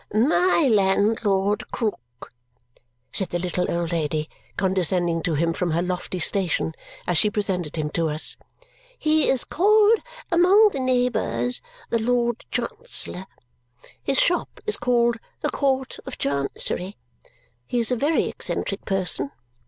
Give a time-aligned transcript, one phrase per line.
[0.15, 2.31] "My landlord, Krook,"
[3.13, 6.73] said the little old lady, condescending to him from her lofty station
[7.05, 8.35] as she presented him to us.
[8.97, 9.99] "He is called
[10.31, 11.61] among the neighbours
[11.91, 13.27] the Lord Chancellor.
[14.01, 16.97] His shop is called the Court of Chancery.
[17.67, 19.29] He is a very eccentric person.